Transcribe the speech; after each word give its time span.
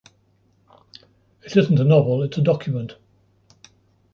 It 1.45 1.55
isn’t 1.55 1.79
a 1.79 1.83
novel, 1.83 2.23
it’s 2.23 2.39
a 2.39 2.41
document. 2.41 2.95